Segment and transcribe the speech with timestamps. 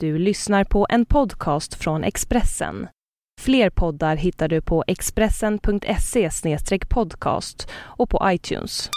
[0.00, 2.88] Du lyssnar på en podcast från Expressen.
[3.40, 6.30] Fler poddar hittar du på expressen.se
[6.88, 8.90] podcast och på iTunes.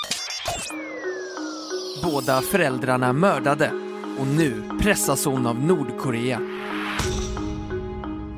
[2.04, 3.72] Båda föräldrarna mördade
[4.20, 6.40] och nu pressas hon av Nordkorea.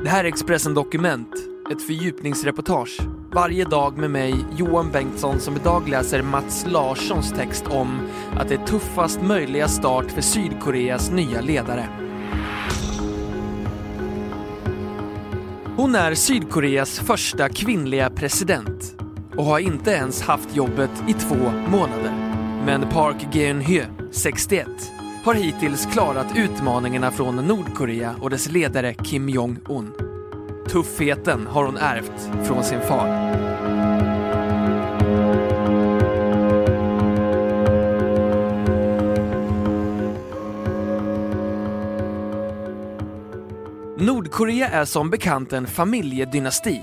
[0.04, 1.34] Det här är Expressen Dokument,
[1.72, 3.00] ett fördjupningsreportage.
[3.34, 8.00] Varje dag med mig, Johan Bengtsson, som idag läser Mats Larssons text om
[8.38, 12.01] att det är tuffast möjliga start för Sydkoreas nya ledare.
[15.82, 18.96] Hon är Sydkoreas första kvinnliga president
[19.38, 21.36] och har inte ens haft jobbet i två
[21.68, 22.12] månader.
[22.66, 24.68] Men Park Geun-hye, 61,
[25.24, 29.92] har hittills klarat utmaningarna från Nordkorea och dess ledare Kim Jong-Un.
[30.70, 33.51] Tuffheten har hon ärvt från sin far.
[44.02, 46.82] Nordkorea är som bekant en familjedynasti.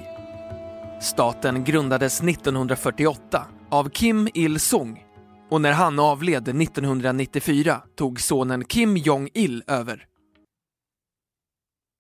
[1.01, 5.05] Staten grundades 1948 av Kim Il-Sung
[5.51, 10.07] och när han avled 1994 tog sonen Kim Jong-Il över.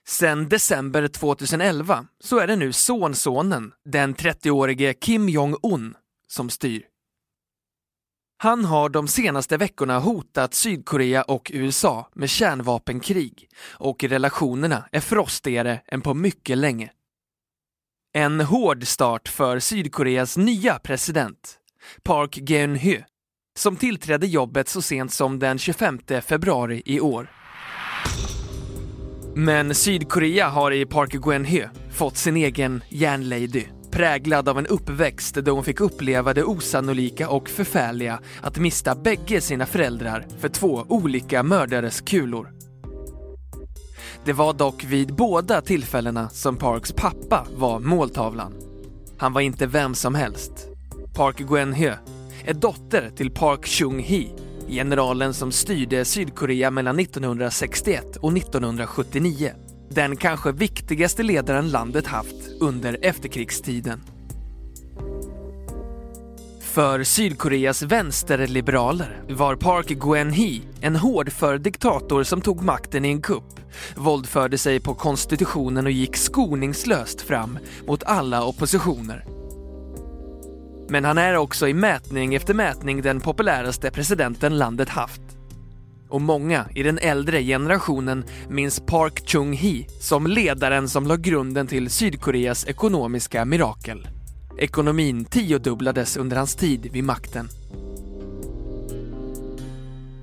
[0.09, 5.95] Sen december 2011 så är det nu sonsonen, den 30-årige Kim Jong-Un,
[6.28, 6.83] som styr.
[8.41, 15.81] Han har de senaste veckorna hotat Sydkorea och USA med kärnvapenkrig och relationerna är frostigare
[15.86, 16.91] än på mycket länge.
[18.14, 21.59] En hård start för Sydkoreas nya president,
[22.03, 23.05] Park Geun-hye,
[23.59, 27.31] som tillträdde jobbet så sent som den 25 februari i år.
[29.34, 35.53] Men Sydkorea har i Park Geun-hye fått sin egen järnlady präglad av en uppväxt där
[35.53, 41.42] hon fick uppleva det osannolika och förfärliga att mista bägge sina föräldrar för två olika
[41.42, 42.53] mördares kulor.
[44.25, 48.55] Det var dock vid båda tillfällena som Parks pappa var måltavlan.
[49.19, 50.53] Han var inte vem som helst.
[51.14, 51.98] Park Geun-hye
[52.44, 54.28] är dotter till Park Chung-hee,
[54.69, 59.53] generalen som styrde Sydkorea mellan 1961 och 1979
[59.91, 64.01] den kanske viktigaste ledaren landet haft under efterkrigstiden.
[66.61, 73.61] För Sydkoreas vänsterliberaler var Park Geun-hye en hårdför diktator som tog makten i en kupp,
[73.97, 79.25] våldförde sig på konstitutionen och gick skoningslöst fram mot alla oppositioner.
[80.89, 85.28] Men han är också i mätning efter mätning den populäraste presidenten landet haft
[86.09, 91.91] och många i den äldre generationen minns Park Chung-hee som ledaren som la grunden till
[91.91, 94.09] Sydkoreas ekonomiska mirakel.
[94.59, 97.49] Ekonomin tiodubblades under hans tid vid makten.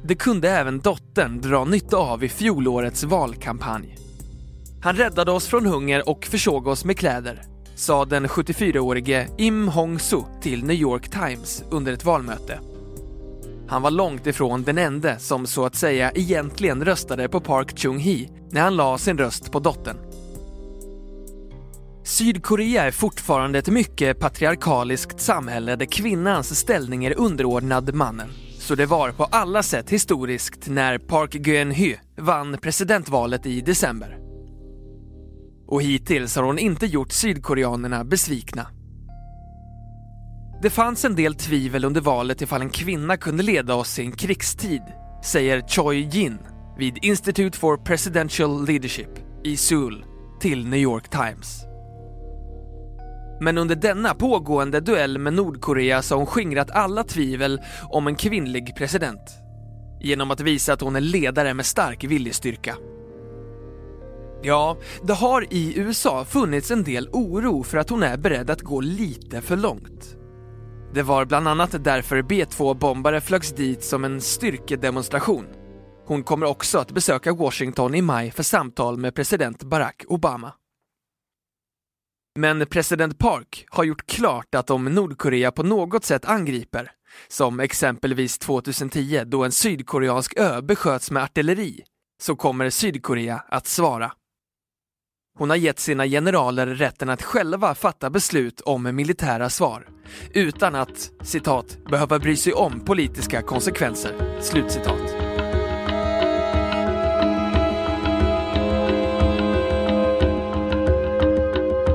[0.03, 3.97] Det kunde även dottern dra nytta av i fjolårets valkampanj.
[4.81, 7.41] Han räddade oss från hunger och försåg oss med kläder,
[7.75, 12.59] sa den 74-årige Im Hong-soo till New York Times under ett valmöte.
[13.67, 18.29] Han var långt ifrån den enda som så att säga egentligen röstade på Park Chung-hee
[18.51, 19.97] när han la sin röst på dottern.
[22.03, 28.29] Sydkorea är fortfarande ett mycket patriarkaliskt samhälle där kvinnans ställning är underordnad mannen.
[28.59, 34.17] Så det var på alla sätt historiskt när Park Geun-hye vann presidentvalet i december.
[35.67, 38.67] Och hittills har hon inte gjort sydkoreanerna besvikna.
[40.65, 44.11] Det fanns en del tvivel under valet ifall en kvinna kunde leda oss i en
[44.11, 44.81] krigstid,
[45.23, 46.37] säger Choi Jin
[46.77, 49.09] vid Institute for Presidential Leadership
[49.43, 50.05] i Seoul
[50.41, 51.65] till New York Times.
[53.41, 58.15] Men under denna pågående duell med Nordkorea så har hon skingrat alla tvivel om en
[58.15, 59.31] kvinnlig president
[60.01, 62.75] genom att visa att hon är ledare med stark viljestyrka.
[64.43, 68.61] Ja, det har i USA funnits en del oro för att hon är beredd att
[68.61, 70.17] gå lite för långt.
[70.95, 75.45] Det var bland annat därför B2-bombare flögs dit som en styrkedemonstration.
[76.05, 80.53] Hon kommer också att besöka Washington i maj för samtal med president Barack Obama.
[82.39, 86.91] Men president Park har gjort klart att om Nordkorea på något sätt angriper,
[87.27, 91.83] som exempelvis 2010 då en sydkoreansk ö besköts med artilleri,
[92.21, 94.11] så kommer Sydkorea att svara.
[95.37, 99.87] Hon har gett sina generaler rätten att själva fatta beslut om militära svar
[100.33, 104.41] utan att, citat, behöva bry sig om politiska konsekvenser.
[104.41, 105.15] Slutcitat.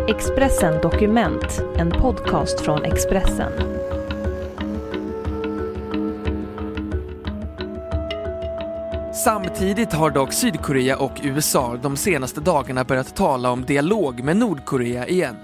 [0.08, 3.79] Expressen Dokument, en podcast från Expressen.
[9.24, 15.08] Samtidigt har dock Sydkorea och USA de senaste dagarna börjat tala om dialog med Nordkorea
[15.08, 15.36] igen.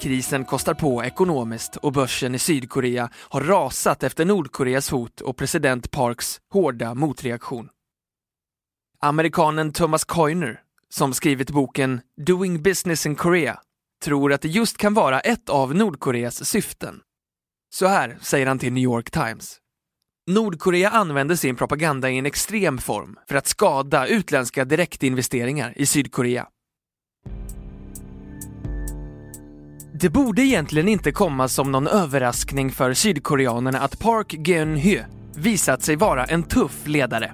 [0.00, 5.90] Krisen kostar på ekonomiskt och börsen i Sydkorea har rasat efter Nordkoreas hot och president
[5.90, 7.68] Parks hårda motreaktion.
[9.00, 13.60] Amerikanen Thomas Coyner, som skrivit boken Doing Business in Korea,
[14.04, 17.00] tror att det just kan vara ett av Nordkoreas syften.
[17.74, 19.60] Så här säger han till New York Times.
[20.30, 26.46] Nordkorea använder sin propaganda i en extrem form för att skada utländska direktinvesteringar i Sydkorea.
[29.94, 35.04] Det borde egentligen inte komma som någon överraskning för sydkoreanerna att Park Geun-hye
[35.36, 37.32] visat sig vara en tuff ledare.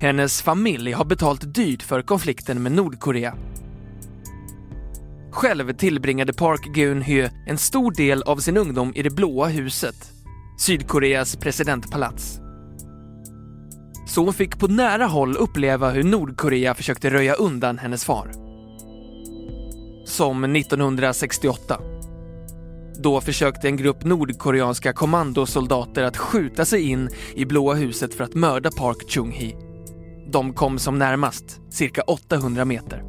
[0.00, 3.34] Hennes familj har betalt dyrt för konflikten med Nordkorea.
[5.30, 10.15] Själv tillbringade Park Geun-hye en stor del av sin ungdom i det blåa huset,
[10.58, 12.40] Sydkoreas presidentpalats.
[14.06, 18.30] Så hon fick på nära håll uppleva hur Nordkorea försökte röja undan hennes far.
[20.06, 21.80] Som 1968.
[23.02, 28.34] Då försökte en grupp nordkoreanska kommandosoldater att skjuta sig in i Blåa huset för att
[28.34, 29.56] mörda Park Chung-hee.
[30.32, 33.02] De kom som närmast, cirka 800 meter.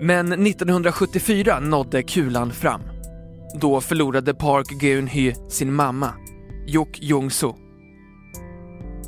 [0.00, 2.91] Men 1974 nådde kulan fram.
[3.54, 6.14] Då förlorade Park Geun-hye sin mamma,
[6.66, 7.56] Jok Jung-soo.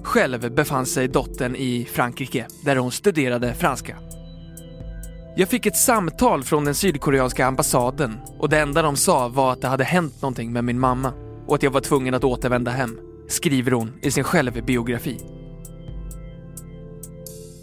[0.02, 3.96] Själv befann sig dottern i Frankrike där hon studerade franska.
[5.36, 9.60] Jag fick ett samtal från den sydkoreanska ambassaden och det enda de sa var att
[9.60, 11.12] det hade hänt någonting med min mamma
[11.46, 12.98] och att jag var tvungen att återvända hem,
[13.28, 15.20] skriver hon i sin självbiografi.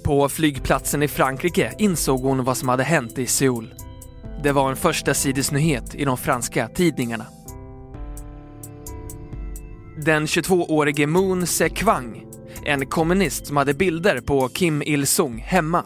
[0.04, 3.74] På flygplatsen i Frankrike insåg hon vad som hade hänt i Seoul.
[4.44, 7.26] Det var en första sidesnyhet i de franska tidningarna.
[10.06, 12.26] Den 22-årige Moon Se-Kwang,
[12.66, 15.86] en kommunist som hade bilder på Kim Il-Sung hemma,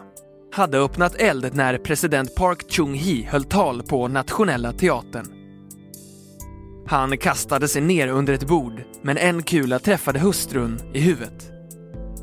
[0.52, 5.26] hade öppnat eld när president Park Chung-hee höll tal på Nationella teatern.
[6.86, 11.50] Han kastade sig ner under ett bord, men en kula träffade hustrun i huvudet.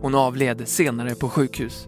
[0.02, 1.88] Hon avled senare på sjukhus.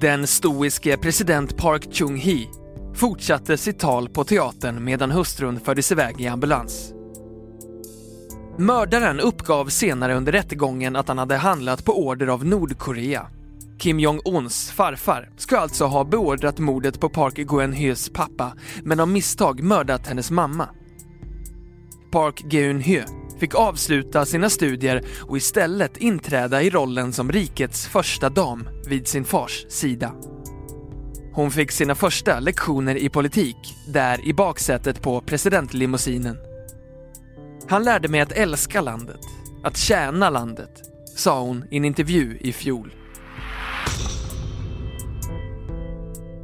[0.00, 2.48] Den stoiske president Park Chung-hee
[2.94, 6.92] fortsatte sitt tal på teatern medan hustrun fördes iväg i ambulans.
[8.56, 13.26] Mördaren uppgav senare under rättegången att han hade handlat på order av Nordkorea.
[13.78, 19.62] Kim Jong-Uns farfar ska alltså ha beordrat mordet på Park Geun-hyes pappa men av misstag
[19.62, 20.68] mördat hennes mamma.
[22.12, 23.04] Park Geun-hye
[23.40, 29.24] fick avsluta sina studier och istället inträda i rollen som rikets första dam vid sin
[29.24, 30.12] fars sida.
[31.32, 33.56] Hon fick sina första lektioner i politik
[33.88, 36.36] där i baksätet på presidentlimousinen.
[37.68, 39.20] Han lärde mig att älska landet,
[39.64, 40.70] att tjäna landet,
[41.16, 42.94] sa hon i en intervju i fjol.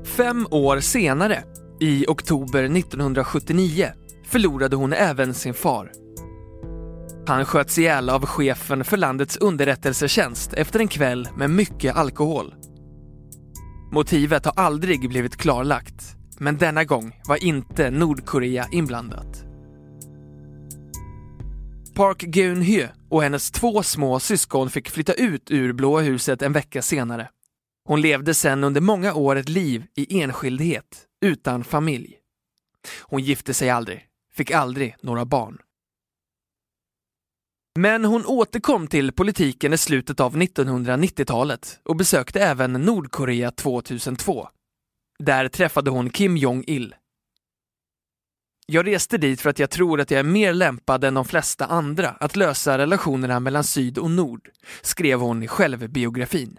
[0.05, 1.45] Fem år senare,
[1.81, 3.89] i oktober 1979,
[4.25, 6.06] förlorade hon även sin far.
[7.29, 12.55] Han sköts ihjäl av chefen för landets underrättelsetjänst efter en kväll med mycket alkohol.
[13.93, 19.45] Motivet har aldrig blivit klarlagt, men denna gång var inte Nordkorea inblandat.
[21.95, 26.83] Park Geun-hye och hennes två små syskon fick flytta ut ur Blåa huset en vecka
[26.83, 27.29] senare.
[27.85, 32.17] Hon levde sen under många år ett liv i enskildhet, utan familj.
[33.01, 34.05] Hon gifte sig aldrig,
[34.35, 35.59] fick aldrig några barn.
[37.77, 44.49] Men hon återkom till politiken i slutet av 1990-talet och besökte även Nordkorea 2002.
[45.19, 46.95] Där träffade hon Kim Jong-Il.
[48.67, 51.67] Jag reste dit för att jag tror att jag är mer lämpad än de flesta
[51.67, 54.51] andra att lösa relationerna mellan syd och nord,
[54.83, 56.59] skrev hon i självbiografin.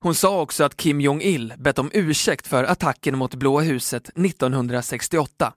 [0.00, 5.52] Hon sa också att Kim Jong-Il bett om ursäkt för attacken mot Blåa huset 1968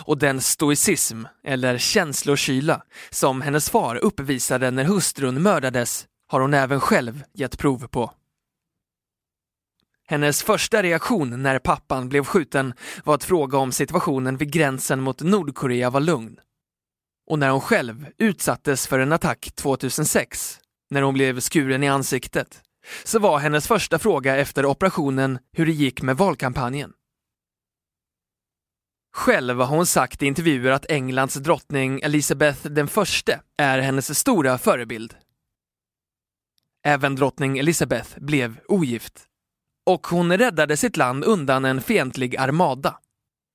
[0.00, 6.80] och den stoicism, eller känslokyla, som hennes far uppvisade när hustrun mördades har hon även
[6.80, 8.12] själv gett prov på.
[10.06, 12.74] Hennes första reaktion när pappan blev skjuten
[13.04, 16.40] var att fråga om situationen vid gränsen mot Nordkorea var lugn.
[17.26, 20.60] Och när hon själv utsattes för en attack 2006,
[20.90, 22.62] när hon blev skuren i ansiktet,
[23.04, 26.92] så var hennes första fråga efter operationen hur det gick med valkampanjen.
[29.14, 34.58] Själv har hon sagt i intervjuer att Englands drottning Elizabeth den förste är hennes stora
[34.58, 35.14] förebild.
[36.84, 39.24] Även drottning Elizabeth blev ogift.
[39.86, 42.98] Och hon räddade sitt land undan en fientlig armada.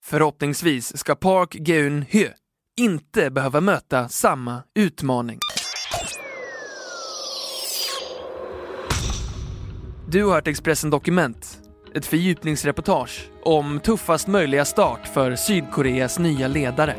[0.05, 2.33] Förhoppningsvis ska Park Geun-hye
[2.79, 5.39] inte behöva möta samma utmaning.
[10.09, 11.59] Du har hört Expressen Dokument,
[11.97, 16.95] ett fördjupningsreportage om tuffast möjliga start för Sydkoreas nya ledare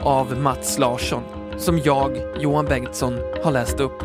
[0.00, 1.22] av Mats Larsson,
[1.56, 4.02] som jag, Johan Bengtsson, har läst upp.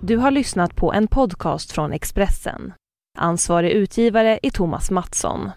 [0.00, 2.72] Du har lyssnat på en podcast från Expressen.
[3.18, 5.50] Ansvarig utgivare är Thomas Mattsson.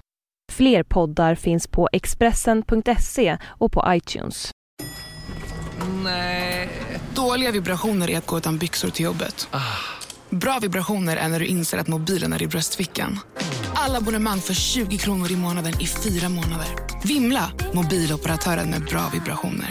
[0.52, 4.52] Fler poddar finns på Expressen.se och på iTunes.
[6.04, 6.70] Nej.
[7.16, 9.48] Dåliga vibrationer är att gå utan byxor till jobbet.
[10.30, 13.20] Bra vibrationer är när du inser att mobilen är i bröstfickan.
[13.74, 16.68] Alla abonnemang för 20 kronor i månaden i fyra månader.
[17.04, 17.52] Vimla!
[17.74, 19.70] Mobiloperatören med bra vibrationer.